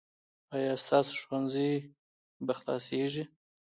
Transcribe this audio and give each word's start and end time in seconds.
ایا 0.55 0.73
ستاسو 0.83 1.13
ښوونځی 1.21 1.71
به 2.45 2.53
خلاصیږي؟ 2.59 3.23